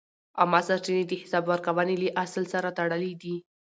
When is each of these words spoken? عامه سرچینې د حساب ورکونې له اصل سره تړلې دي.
عامه 0.39 0.61
سرچینې 0.67 1.03
د 1.07 1.13
حساب 1.21 1.43
ورکونې 1.51 1.95
له 2.03 2.09
اصل 2.23 2.43
سره 2.53 2.69
تړلې 2.77 3.13
دي. 3.21 3.35